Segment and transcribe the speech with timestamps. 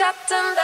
[0.00, 0.59] shut them down.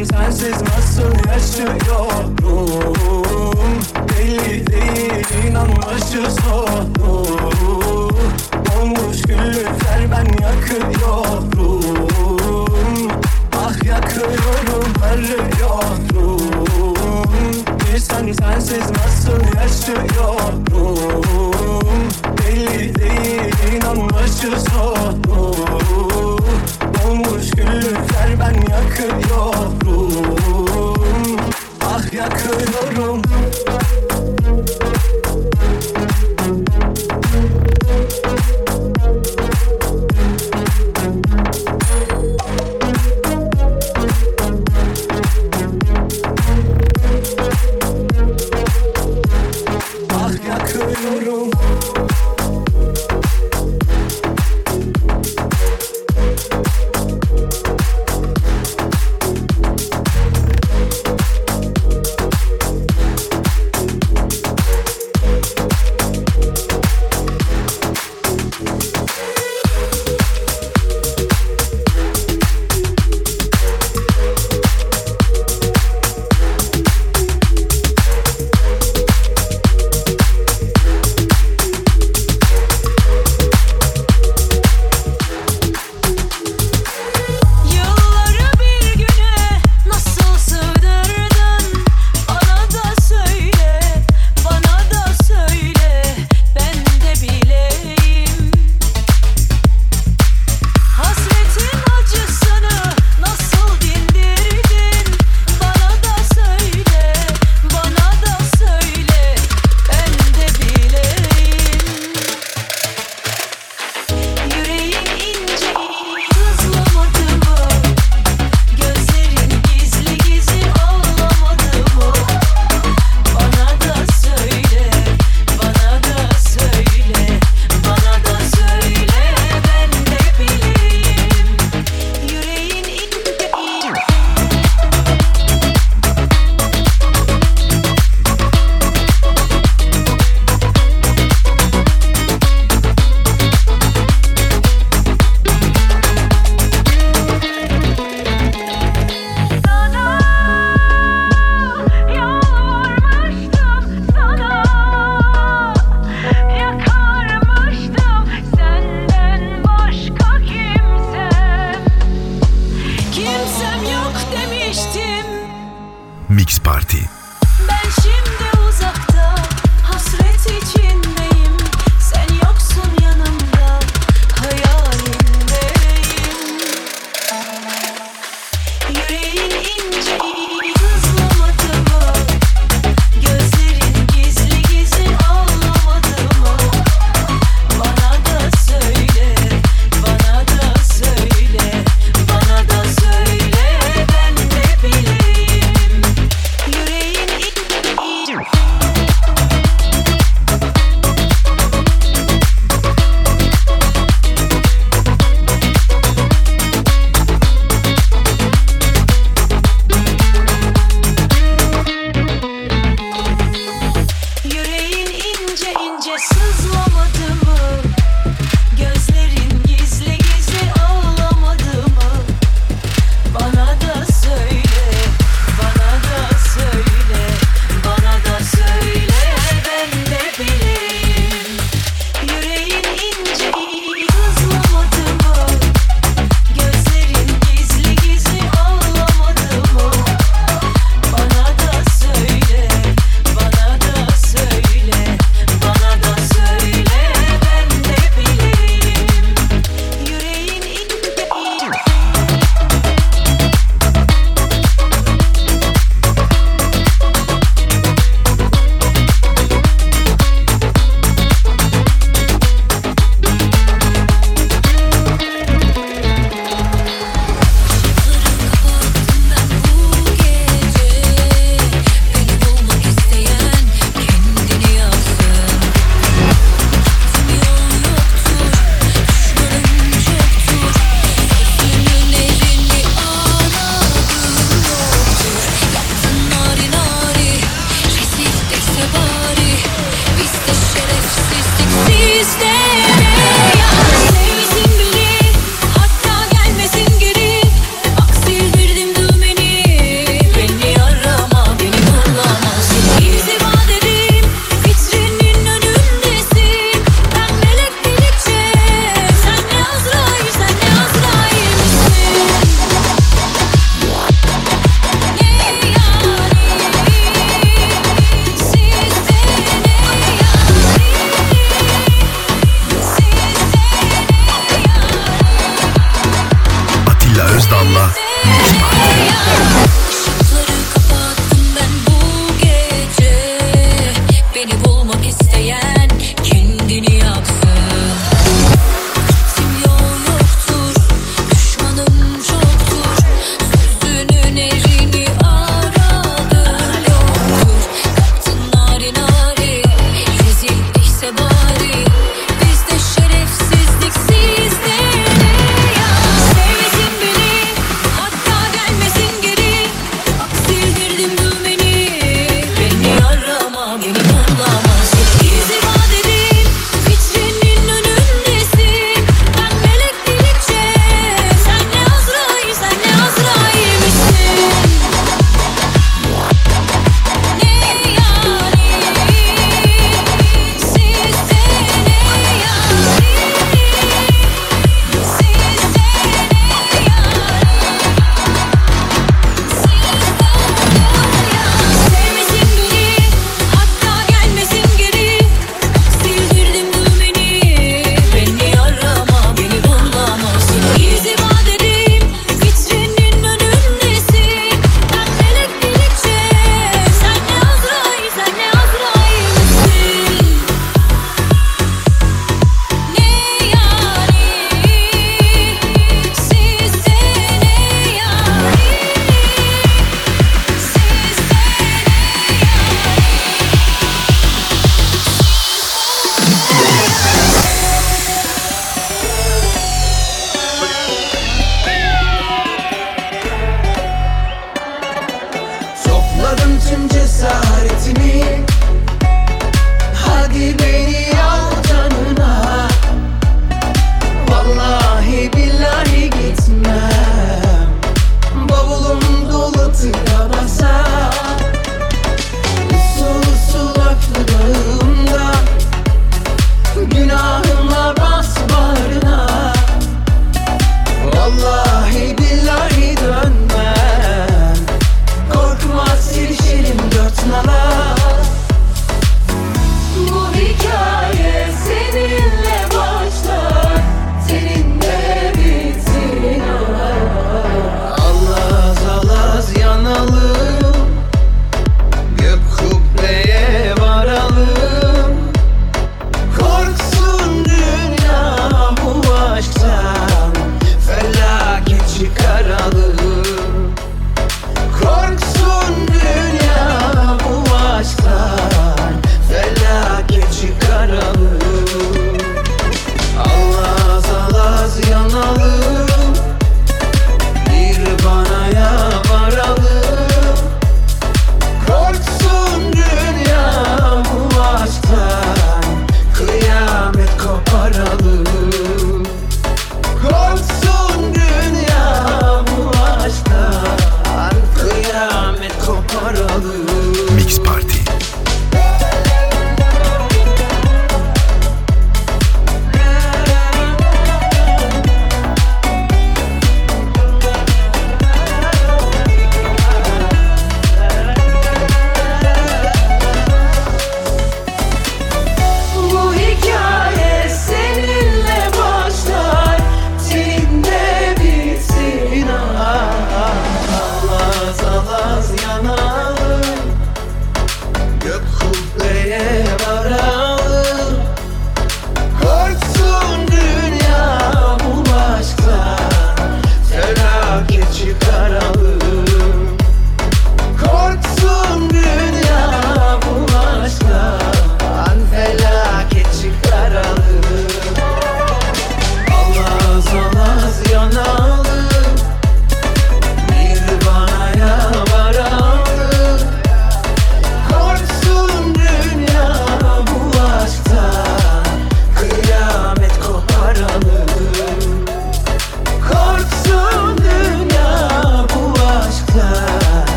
[0.00, 2.68] Sen Sensiz nasıl yaşıyorum?
[4.08, 7.26] Belli değil inanmışız sonu
[8.80, 11.82] Olmuş güllükler ben yakıyorum.
[13.56, 16.40] Ah yakıyorum arıyorum.
[17.80, 20.98] Bir sen sensiz nasıl yaşıyorum?
[22.38, 26.09] Belli değil inanmışız sonu
[28.80, 30.42] yakıyorum.
[31.80, 33.22] Ah yakıyorum.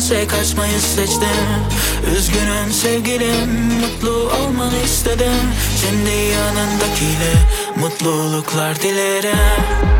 [0.00, 1.28] Nedense kaçmayı seçtim.
[2.16, 5.32] Üzgünüm sevgilim Mutlu olmanı istedim.
[5.80, 7.34] Şimdi yanındakiyle
[7.76, 9.99] Mutluluklar dilerim.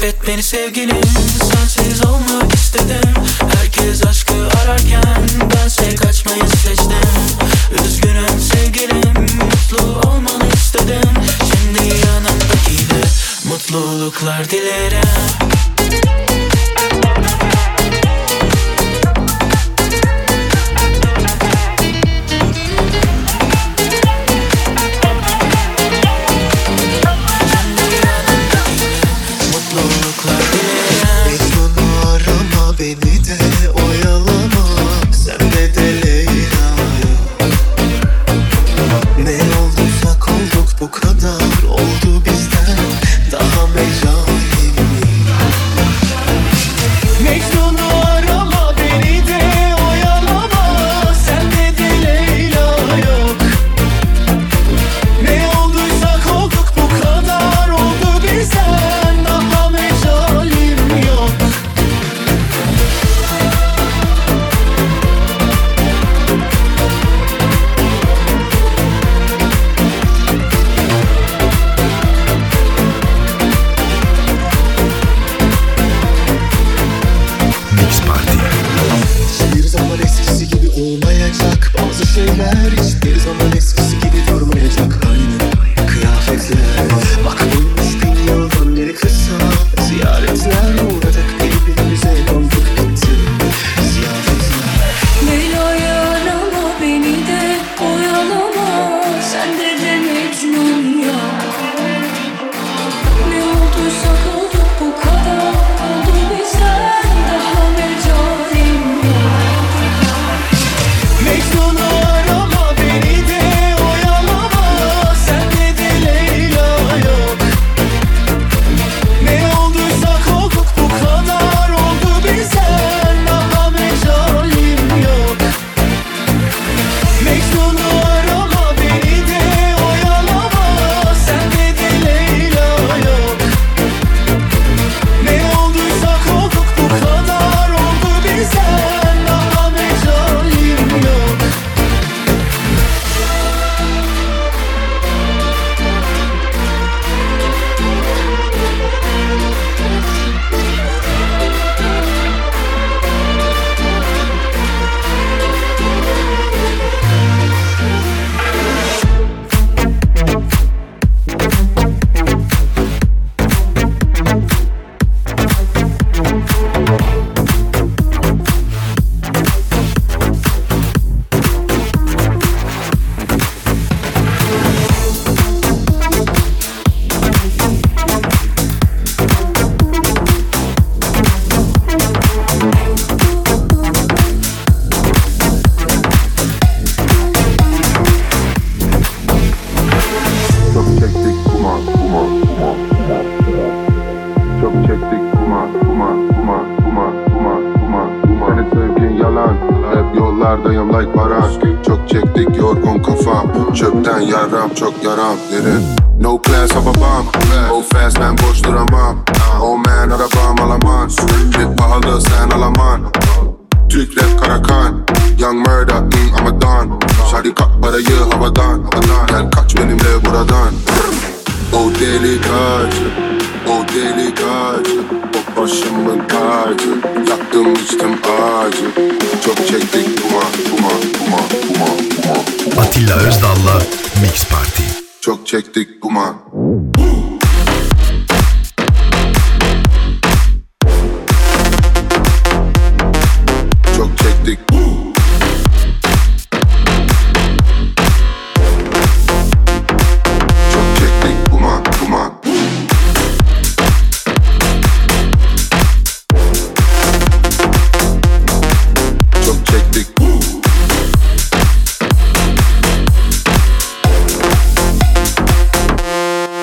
[0.00, 1.00] Affet beni sevgilim.
[1.52, 3.14] Sensiz olmak istedim.
[3.56, 7.10] Herkes aşkı ararken Bense kaçmayı seçtim.
[7.84, 11.10] Üzgünüm sevgilim Mutlu olmanı istedim.
[11.38, 13.04] Şimdi yanımdakiyle
[13.44, 16.29] Mutluluklar dilerim.
[41.90, 42.76] oldu bizden.
[43.32, 44.19] Daha mecaz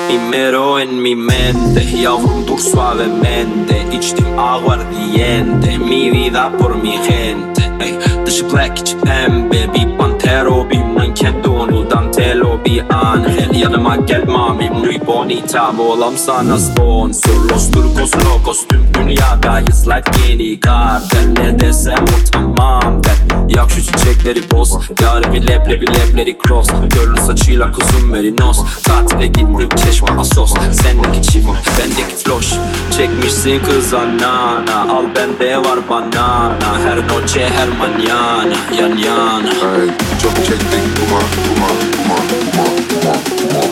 [0.08, 3.86] Primero en mi mente, yavrum dur suavemente.
[3.92, 7.62] İçtim aguardiente, mi vida por mi gente.
[7.80, 13.56] Ey, Dışı black içi pembe, bir pantero Bir manken donu dantelo, bir angel.
[13.56, 20.60] Yanıma gel mami, muy bonita Olam sana sponsor, los turcos locos Tüm dünyadayız like yeni
[20.60, 23.18] kartel Ne desem o tamam der.
[23.56, 26.68] Yak şu çiçekleri boz Yarı bir leblebi lebleri cross.
[26.68, 29.58] Körlü saçıyla kuzum merinos Tatile gittim
[29.98, 30.54] çeşme asos.
[30.72, 31.48] Sendeki çift
[31.80, 32.54] bendeki floş.
[32.98, 36.80] Çekmişsin kıza nana Al bende var banana.
[36.86, 38.58] Her noche her mañana.
[38.80, 39.50] Yan yana.
[39.50, 39.88] Ay,
[40.22, 40.84] Çok çektik.
[40.98, 43.70] Duman duman duman duman duman duman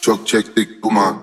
[0.00, 0.82] Çok çektik.
[0.84, 1.16] Duman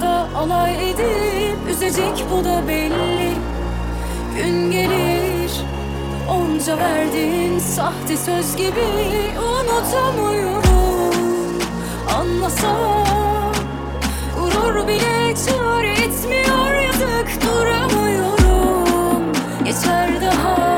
[0.00, 3.32] da alay edip Üzecek bu da belli.
[4.36, 5.52] Gün gelir
[6.30, 8.84] Onca verdiğin sahte söz gibi
[9.38, 10.62] Unutamıyorum.
[12.18, 13.54] Anlasam
[14.36, 19.32] Gurur bile çare etmiyor yazık duramıyorum.
[19.64, 20.75] Geçer daha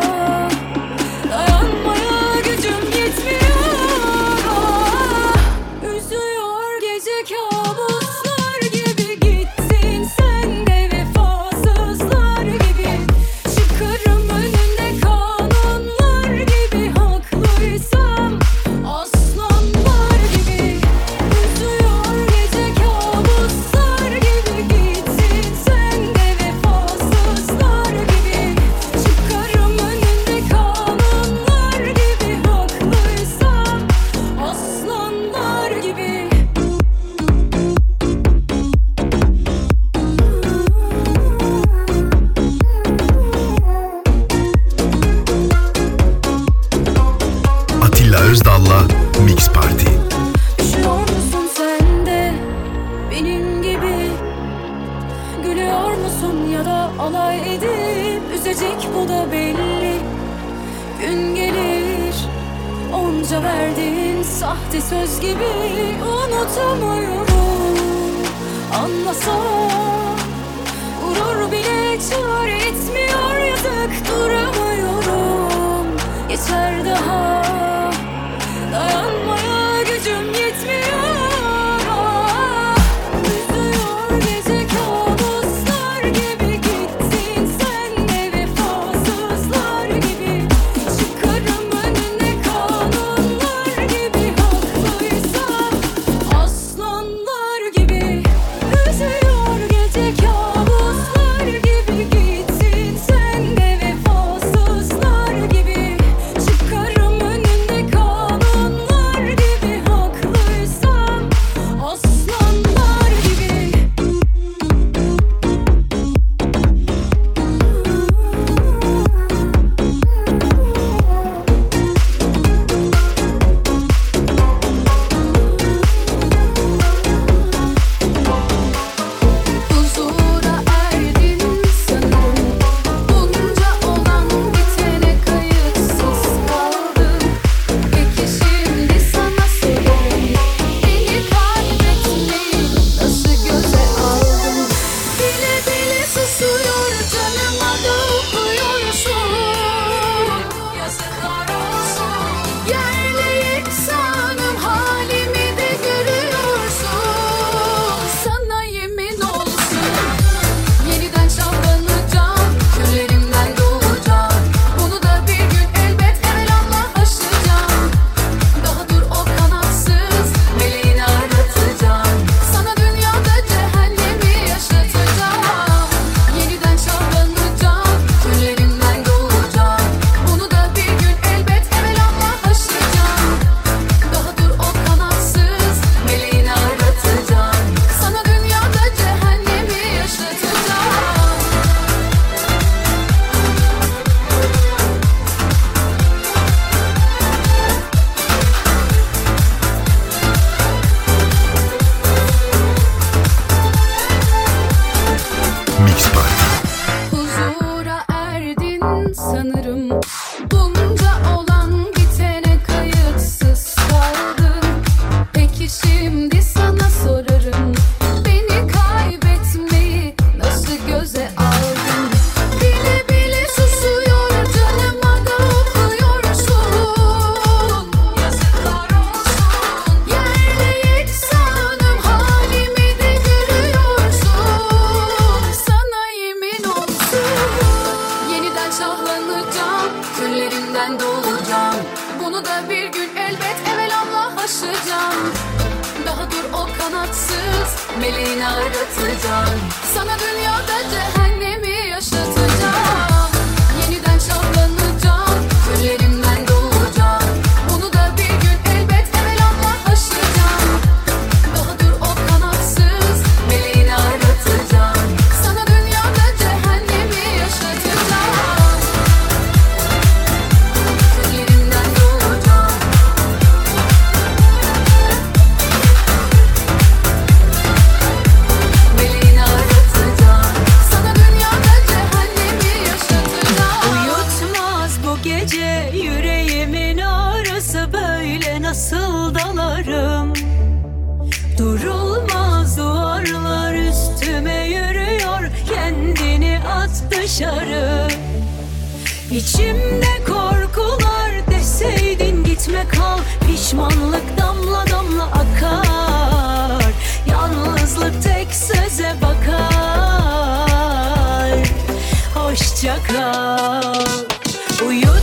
[313.31, 315.18] Oh, you.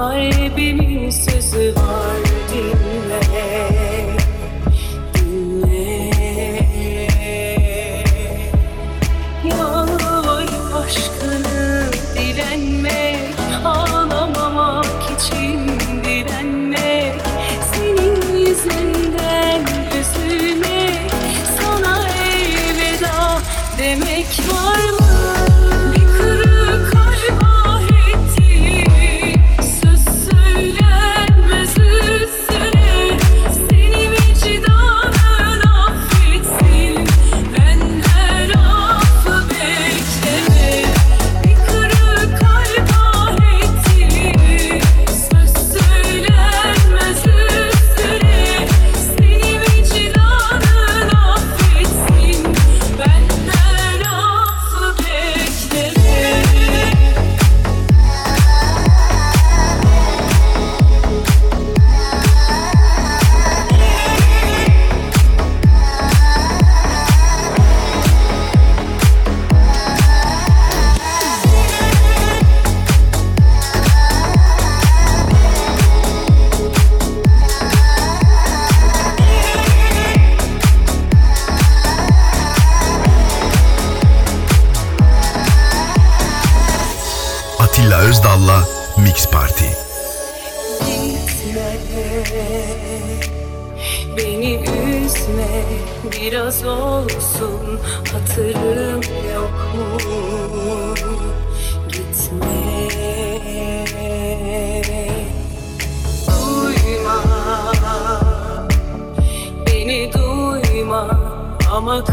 [0.00, 2.16] Kalbimin sözü var
[2.52, 3.20] dinle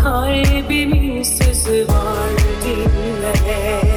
[0.07, 2.29] kalbimin sözü var
[2.63, 3.96] Dinle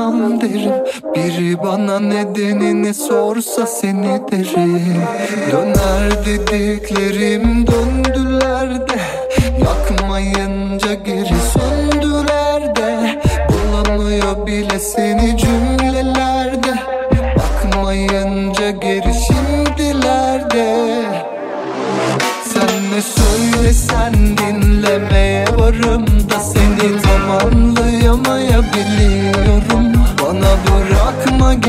[0.00, 0.72] tamam derim.
[1.14, 5.02] Biri bana nedenini sorsa seni derim.
[5.52, 8.98] Döner dediklerim döndüler de
[9.64, 13.20] Yakmayınca geri söndüler de.
[13.48, 16.74] Bulamıyor bile seni cümlelerde
[17.36, 21.04] Bakmayınca geri şimdilerde
[22.44, 27.79] Sen ne söylesen dinlemeye varım da Seni tamamlayamayabiliyorum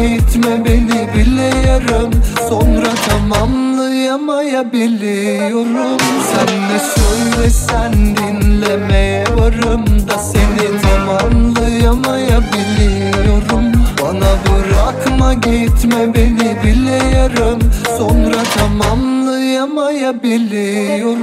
[0.01, 2.11] gitme beni bile yarım.
[2.49, 5.99] Sonra tamamlayamayabiliyorum.
[6.31, 13.65] Sen ne söylesen dinlemeye varım da Seni tamamlayamayabiliyorum.
[14.01, 17.59] Bana bırakma gitme beni bile yarım.
[17.97, 21.19] Sonra tamamlayamayabiliyorum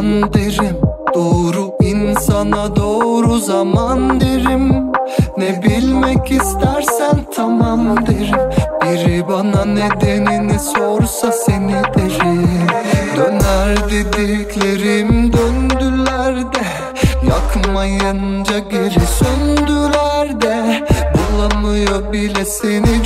[0.00, 0.76] aman derim.
[1.14, 4.92] Doğru insana doğru zaman derim.
[5.36, 8.50] Ne bilmek istersen tamam derim.
[8.82, 12.48] Biri bana nedenini sorsa seni derim.
[13.16, 16.64] Döner dediklerim döndüler de
[17.28, 20.86] Yakmayınca geri söndüler de.
[21.14, 23.02] Bulamıyor bile seni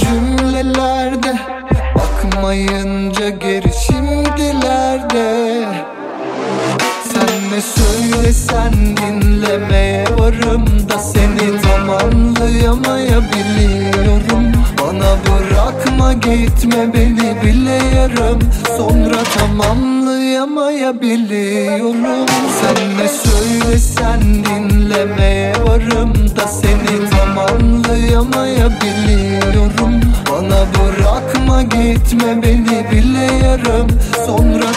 [8.24, 14.52] söylesen dinlemeye varım da Seni tamamlayamayabiliyorum.
[14.80, 18.38] Bana bırakma gitme beni bile yarım.
[18.76, 22.26] Sonra tamamlayamayabiliyorum.
[22.60, 29.94] Sen ne söylesen dinlemeye varım da Seni tamamlayamayabiliyorum.
[30.30, 33.88] Bana bırakma gitme beni bile yarım.
[34.26, 34.68] Sonra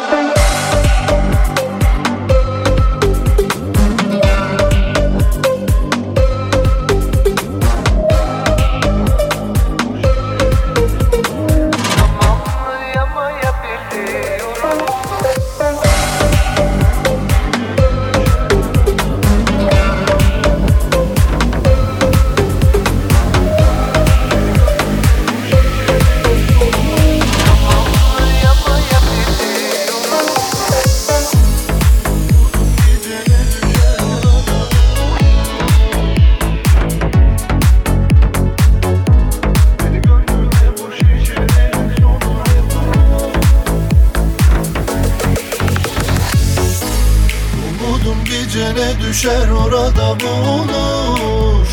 [49.21, 51.67] düşer orada bulur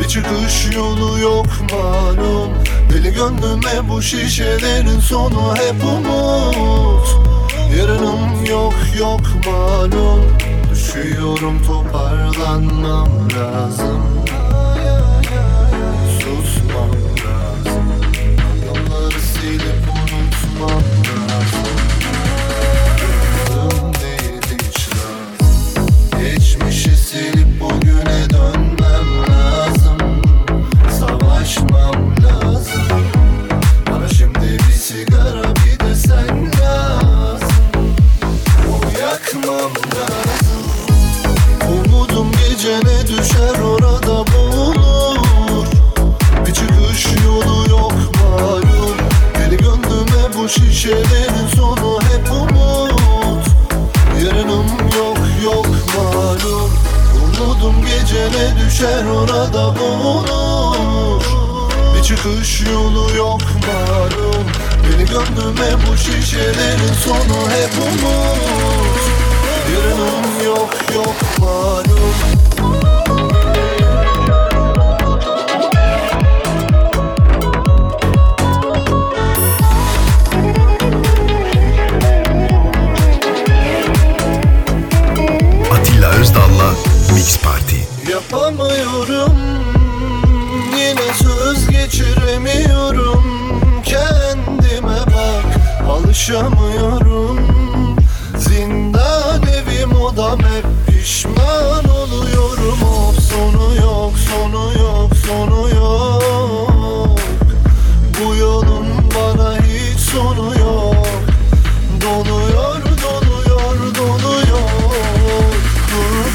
[0.00, 2.50] Bir çıkış yolu yok malum.
[2.92, 7.08] Deli gönlüme bu şişelerin sonu hep umut.
[7.78, 10.24] Yarınım yok yok malum.
[10.70, 14.02] Düşüyorum toparlanmam lazım.
[16.18, 16.90] Susmam
[17.24, 17.92] lazım.
[18.70, 20.82] Anıları silip unutmam
[58.82, 61.22] düşer orada bulur
[61.96, 64.46] Bir çıkış yolu yok malum.
[64.84, 69.02] Beni gönlüme bu şişelerin sonu hep umut.
[69.74, 72.01] Yarınım yok yok malum
[92.22, 93.24] geçiremiyorum
[93.84, 95.44] Kendime bak
[95.90, 97.40] Alışamıyorum.
[98.38, 102.82] Zindan evim odam hep pişman oluyorum.
[102.82, 107.18] Of sonu yok sonu yok sonu yok.
[108.20, 111.06] Bu yolun bana hiç sonu yok.
[112.00, 114.68] Doluyor doluyor doluyor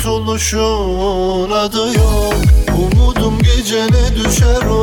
[0.03, 2.35] Kurtuluşun adı yok.
[2.77, 4.76] Umudum gecene düşer orada